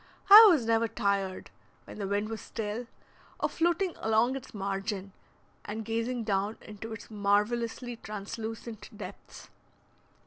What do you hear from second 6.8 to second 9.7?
its marvelously translucent depths.